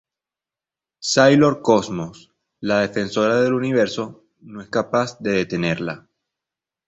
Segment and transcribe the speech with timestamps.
[0.97, 6.07] Sailor Cosmos, la defensora del Universo, no es capaz de detenerla.